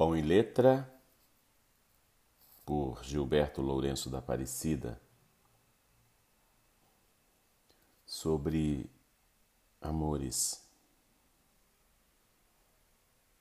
[0.00, 0.90] Pão e Letra,
[2.64, 4.98] por Gilberto Lourenço da Aparecida,
[8.06, 8.90] sobre
[9.78, 10.64] amores.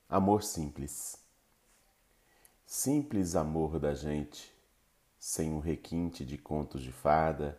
[0.09, 1.15] Amor simples.
[2.65, 4.53] Simples amor da gente,
[5.17, 7.57] sem um requinte de contos de fada,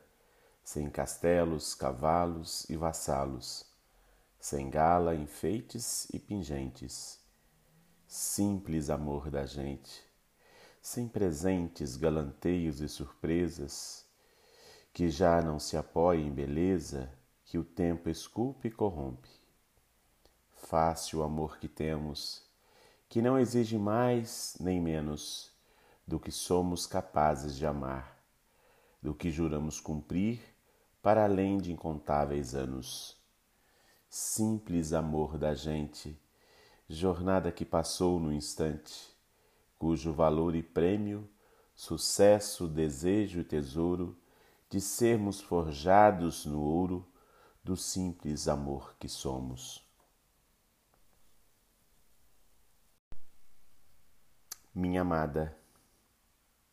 [0.63, 3.65] sem castelos, cavalos e vassalos,
[4.39, 7.20] sem gala, enfeites e pingentes
[8.13, 10.05] simples amor da gente,
[10.83, 14.05] sem presentes, galanteios e surpresas,
[14.93, 17.09] que já não se apoia em beleza
[17.45, 19.29] que o tempo esculpe e corrompe.
[20.57, 22.43] Fácil o amor que temos,
[23.09, 25.53] que não exige mais nem menos
[26.05, 28.21] do que somos capazes de amar,
[29.01, 30.41] do que juramos cumprir
[31.01, 33.17] para além de incontáveis anos.
[34.09, 36.21] Simples amor da gente,
[36.93, 39.17] jornada que passou no instante,
[39.79, 41.31] cujo valor e prêmio,
[41.73, 44.19] sucesso, desejo e tesouro
[44.69, 47.07] de sermos forjados no ouro
[47.63, 49.87] do simples amor que somos.
[54.75, 55.57] Minha amada,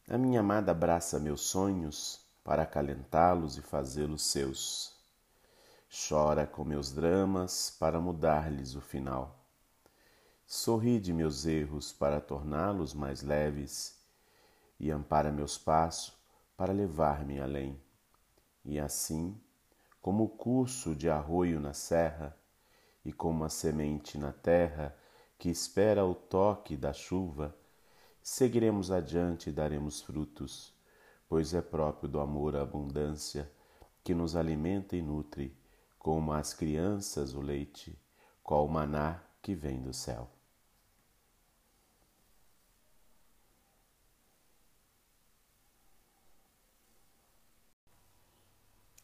[0.09, 4.95] a minha amada abraça meus sonhos para acalentá-los e fazê-los seus.
[6.09, 9.46] Chora com meus dramas para mudar-lhes o final
[10.49, 13.99] Sorri de meus erros para torná-los mais leves
[14.79, 16.15] e ampara meus passos
[16.55, 17.77] para levar-me além.
[18.63, 19.37] E assim,
[20.01, 22.33] como o curso de arroio na serra
[23.03, 24.97] e como a semente na terra
[25.37, 27.53] que espera o toque da chuva,
[28.23, 30.73] seguiremos adiante e daremos frutos,
[31.27, 33.51] pois é próprio do amor a abundância
[34.01, 35.53] que nos alimenta e nutre,
[35.99, 38.01] como as crianças o leite,
[38.41, 40.36] qual o maná que vem do céu.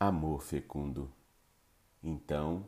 [0.06, 1.10] Amor fecundo.
[2.04, 2.66] Então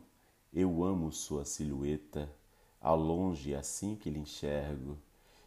[0.54, 2.34] eu amo sua silhueta,
[2.80, 4.96] ao longe assim que lhe enxergo,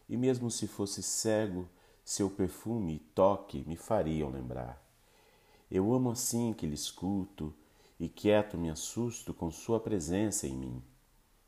[0.07, 1.67] e mesmo se fosse cego,
[2.05, 4.79] seu perfume e toque me fariam lembrar.
[5.71, 7.51] Eu amo assim que lhe escuto,
[7.99, 10.83] e quieto me assusto com sua presença em mim.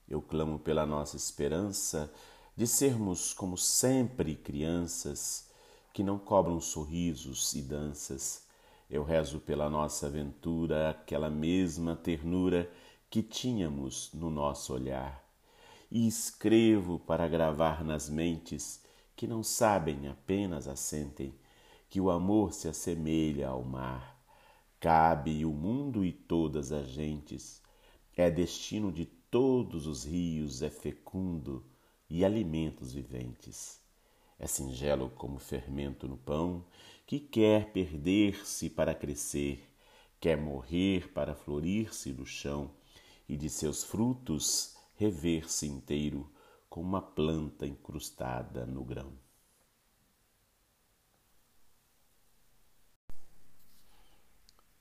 [0.10, 2.12] Eu clamo pela nossa esperança
[2.58, 5.52] de sermos como sempre crianças
[5.94, 8.50] que não cobram sorrisos e danças
[8.92, 12.70] eu rezo pela nossa aventura aquela mesma ternura
[13.10, 15.26] que tínhamos no nosso olhar.
[15.90, 18.84] E escrevo para gravar nas mentes
[19.16, 21.34] que não sabem, apenas assentem,
[21.90, 24.22] que o amor se assemelha ao mar.
[24.78, 27.62] Cabe o mundo e todas as gentes.
[28.14, 31.64] É destino de todos os rios, é fecundo
[32.10, 33.81] e alimenta os viventes.
[34.42, 36.66] É singelo como fermento no pão
[37.06, 39.72] que quer perder-se para crescer,
[40.20, 42.74] quer morrer para florir-se no chão
[43.30, 46.28] e de seus frutos rever-se inteiro
[46.68, 49.14] como uma planta incrustada no grão.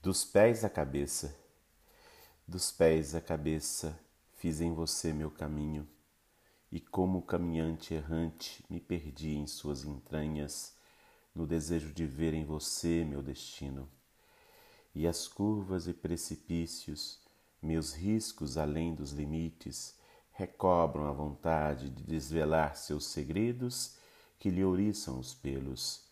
[0.00, 1.38] Dos pés à cabeça,
[2.48, 4.00] dos pés à cabeça,
[4.38, 5.86] fiz em você meu caminho,
[6.70, 10.76] e como caminhante errante me perdi em suas entranhas
[11.34, 13.88] no desejo de ver em você meu destino.
[14.94, 17.20] E as curvas e precipícios,
[17.62, 19.98] meus riscos além dos limites,
[20.32, 23.96] recobram a vontade de desvelar seus segredos
[24.38, 26.04] que lhe ouriçam os pelos,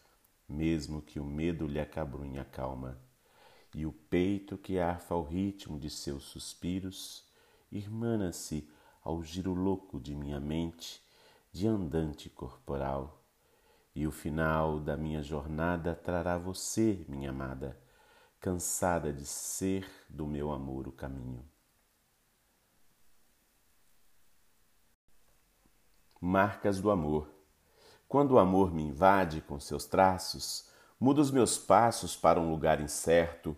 [0.49, 3.01] mesmo que o medo lhe acabrunhe a calma.
[3.75, 7.25] E o peito que arfa ao ritmo de seus suspiros,
[7.71, 8.69] irmana-se
[9.03, 11.03] ao giro louco de minha mente,
[11.53, 13.19] de andante corporal
[13.99, 17.77] e o final da minha jornada trará você, minha amada,
[18.39, 21.45] cansada de ser do meu amor o caminho.
[26.21, 27.29] Marcas do amor.
[28.07, 30.71] Quando o amor me invade com seus traços,
[31.01, 33.57] mudo os meus passos para um lugar incerto,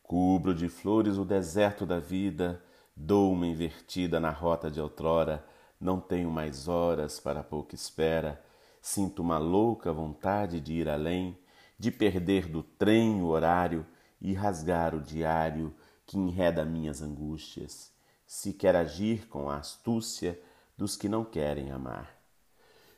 [0.00, 2.62] cubro de flores o deserto da vida,
[2.96, 5.46] dou uma invertida na rota de outrora,
[5.80, 8.42] não tenho mais horas para pouca espera.
[8.80, 11.38] Sinto uma louca vontade de ir além,
[11.78, 13.86] de perder do trem o horário
[14.20, 15.74] e rasgar o diário
[16.06, 17.92] que enreda minhas angústias,
[18.26, 20.40] se quer agir com a astúcia
[20.76, 22.16] dos que não querem amar.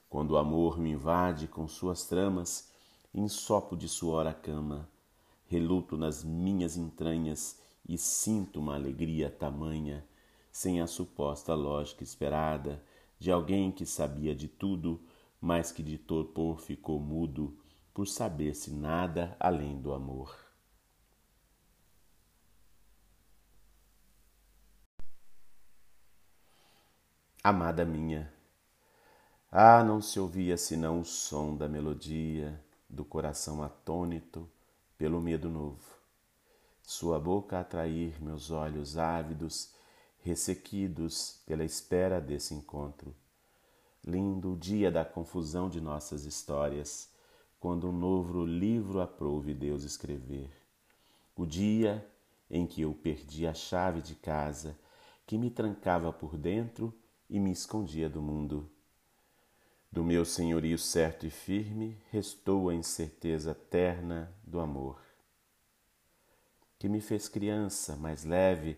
[0.09, 2.71] Quando o amor me invade com suas tramas,
[3.13, 4.89] ensopo de suor a cama,
[5.47, 7.59] reluto nas minhas entranhas
[7.89, 10.05] e sinto uma alegria tamanha,
[10.51, 12.83] sem a suposta lógica esperada
[13.19, 15.01] de alguém que sabia de tudo
[15.45, 17.55] mas que de torpor ficou mudo
[17.93, 20.35] por saber-se nada além do amor.
[27.43, 28.33] Amada minha,
[29.53, 32.59] ah, não se ouvia senão o som da melodia
[32.89, 34.51] do coração atônito
[34.97, 36.04] pelo medo novo.
[36.87, 39.73] Sua boca atrair meus olhos ávidos,
[40.19, 43.15] ressequidos pela espera desse encontro.
[44.07, 47.11] Lindo dia da confusão de nossas histórias,
[47.59, 50.51] quando um novo livro aprouve Deus escrever.
[51.35, 52.07] O dia
[52.51, 54.79] em que eu perdi a chave de casa,
[55.27, 56.95] que me trancava por dentro
[57.31, 58.71] e me escondia do mundo.
[59.91, 65.04] Do meu senhorio certo e firme restou a incerteza terna do amor,
[66.85, 68.77] que me fez criança, mais leve,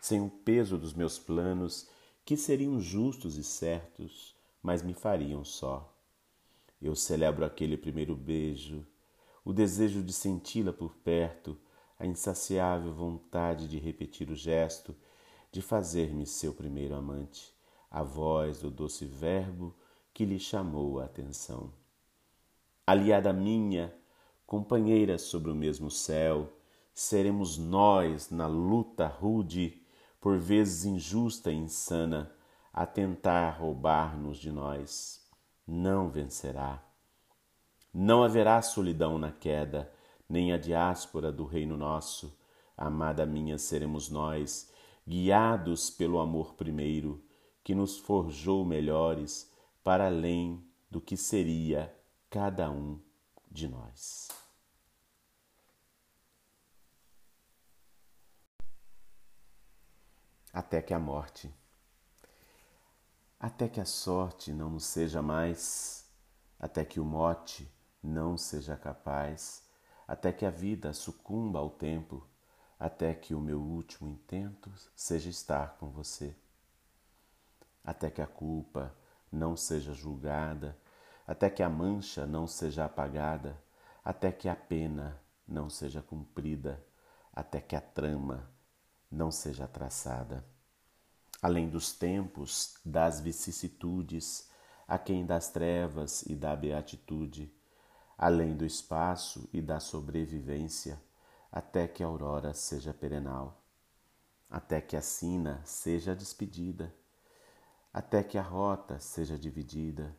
[0.00, 1.88] sem o peso dos meus planos,
[2.24, 4.32] que seriam justos e certos,
[4.62, 5.92] mas me fariam só.
[6.80, 8.86] Eu celebro aquele primeiro beijo,
[9.44, 11.58] o desejo de senti-la por perto,
[11.98, 14.94] a insaciável vontade de repetir o gesto,
[15.50, 17.52] de fazer-me seu primeiro amante
[17.90, 19.74] a voz do doce verbo
[20.14, 21.72] que lhe chamou a atenção.
[22.86, 23.92] Aliada minha,
[24.46, 26.52] companheira sobre o mesmo céu,
[26.98, 29.80] seremos nós na luta rude,
[30.20, 32.34] por vezes injusta e insana,
[32.72, 35.24] a tentar roubar-nos de nós.
[35.64, 36.82] Não vencerá.
[37.94, 39.92] Não haverá solidão na queda,
[40.28, 42.36] nem a diáspora do reino nosso.
[42.76, 44.68] Amada minha, seremos nós,
[45.06, 47.24] guiados pelo amor primeiro,
[47.62, 49.48] que nos forjou melhores
[49.84, 50.60] para além
[50.90, 51.94] do que seria
[52.28, 52.98] cada um
[53.48, 54.37] de nós.
[60.60, 61.54] Até que a morte,
[63.38, 66.10] até que a sorte não nos seja mais,
[66.58, 67.70] até que o mote
[68.02, 69.62] não seja capaz,
[70.06, 72.26] até que a vida sucumba ao tempo,
[72.76, 76.34] até que o meu último intento seja estar com você
[77.84, 78.94] até que a culpa
[79.32, 80.76] não seja julgada,
[81.26, 83.58] até que a mancha não seja apagada,
[84.04, 86.84] até que a pena não seja cumprida,
[87.32, 88.50] até que a trama
[89.10, 90.44] não seja traçada.
[91.40, 94.48] Além dos tempos, das vicissitudes,
[94.86, 97.52] aquém das trevas e da beatitude,
[98.16, 101.00] além do espaço e da sobrevivência,
[101.52, 103.62] até que a aurora seja perenal,
[104.50, 106.94] até que a sina seja despedida,
[107.92, 110.16] até que a rota seja dividida,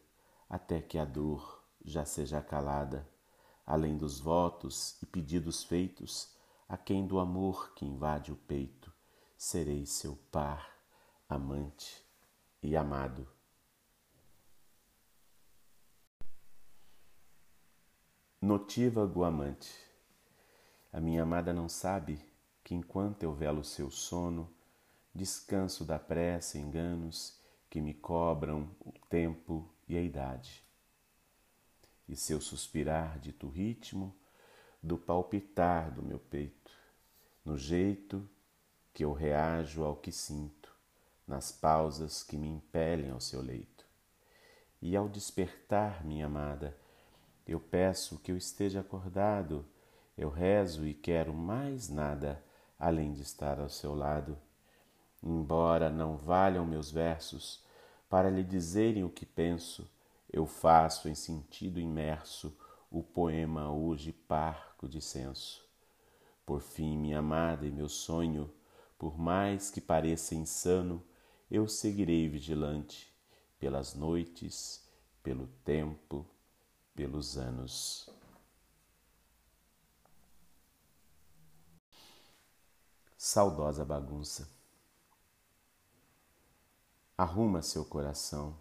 [0.49, 3.07] até que a dor já seja calada,
[3.65, 6.33] além dos votos e pedidos feitos,
[6.67, 8.78] a quem do amor que invade o peito,
[9.39, 10.69] serei seu par,
[11.29, 12.05] amante
[12.61, 13.25] e amado.
[18.41, 19.73] Notívago amante,
[20.91, 22.19] a minha amada não sabe
[22.65, 24.53] que enquanto eu velo seu sono,
[25.15, 27.39] descanso da pressa e enganos
[27.69, 30.61] que me cobram o tempo e a idade.
[32.09, 34.13] E seu suspirar dito ritmo
[34.83, 36.71] do palpitar do meu peito,
[37.45, 38.29] no jeito
[38.93, 40.73] que eu reajo ao que sinto,
[41.27, 43.85] nas pausas que me impelem ao seu leito.
[44.81, 46.75] E ao despertar, minha amada,
[47.47, 49.65] eu peço que eu esteja acordado,
[50.17, 52.43] eu rezo e quero mais nada
[52.77, 54.37] além de estar ao seu lado
[55.21, 57.61] Embora não valham meus versos
[58.09, 59.89] para lhe dizerem o que penso,
[60.31, 62.55] eu faço em sentido imerso
[62.89, 65.67] o poema hoje parco de senso.
[66.45, 68.49] Por fim, minha amada e meu sonho,
[68.99, 71.01] por mais que pareça insano,
[71.49, 73.11] eu seguirei vigilante
[73.57, 74.85] pelas noites,
[75.23, 76.25] pelo tempo,
[76.93, 78.09] pelos anos.
[83.17, 84.49] Saudosa bagunça.
[87.17, 88.57] Arruma seu coração,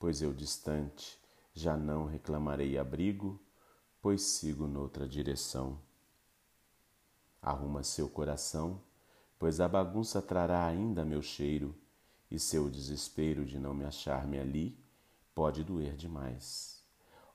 [0.00, 1.20] pois eu distante
[1.54, 3.40] já não reclamarei abrigo,
[4.00, 5.80] pois sigo noutra direção.
[7.40, 8.80] Arruma seu coração,
[9.40, 11.74] pois a bagunça trará ainda meu cheiro,
[12.30, 14.78] e seu desespero de não me achar-me ali
[15.34, 16.84] pode doer demais.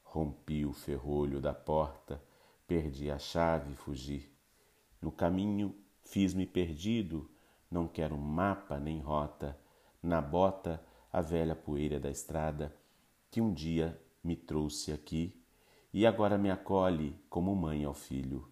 [0.04, 2.22] Rompi o ferrolho da porta,
[2.68, 4.32] perdi a chave e fugi.
[5.02, 7.28] No caminho fiz-me perdido,
[7.72, 9.60] não quero mapa nem rota
[10.02, 10.80] na bota
[11.12, 12.72] a velha poeira da estrada
[13.32, 15.36] que um dia me trouxe aqui
[15.92, 18.48] e agora me acolhe como mãe ao filho.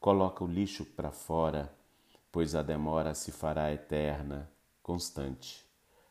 [0.00, 1.70] Coloca o lixo para fora,
[2.34, 4.50] pois a demora se fará eterna,
[4.82, 5.64] constante.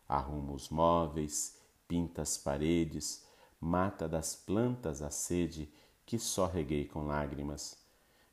[0.07, 3.27] Arruma os móveis, pinta as paredes,
[3.59, 5.69] mata das plantas a sede
[6.05, 7.77] que só reguei com lágrimas.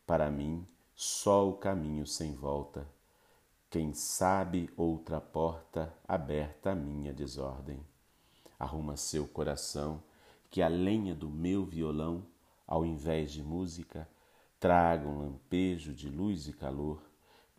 [0.06, 2.86] Para mim, só o caminho sem volta.
[3.68, 7.84] Quem sabe outra porta aberta à minha desordem.
[8.56, 10.00] Arruma seu coração,
[10.48, 12.24] que a lenha do meu violão,
[12.68, 14.08] ao invés de música,
[14.60, 17.09] traga um lampejo de luz e calor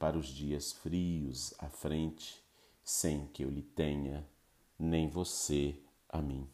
[0.01, 2.43] para os dias frios à frente,
[2.83, 4.27] sem que eu lhe tenha,
[4.79, 5.79] nem você
[6.09, 6.49] a mim.